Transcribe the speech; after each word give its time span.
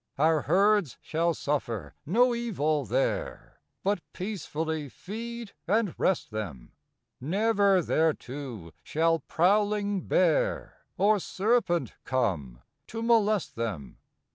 Our 0.17 0.41
herds 0.41 0.97
shall 0.99 1.35
suffer 1.35 1.93
no 2.07 2.33
evil 2.33 2.85
there, 2.85 3.59
But 3.83 3.99
peacefully 4.13 4.89
feed 4.89 5.51
and 5.67 5.93
rest 5.95 6.31
them; 6.31 6.71
Never 7.19 7.83
thereto 7.83 8.71
shall 8.81 9.19
prowling 9.19 10.07
bear 10.07 10.85
Or 10.97 11.19
serpent 11.19 11.93
come 12.03 12.63
to 12.87 13.03
molest 13.03 13.55
them. 13.55 13.99